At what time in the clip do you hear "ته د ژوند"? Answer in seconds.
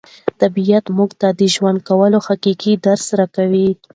1.21-1.79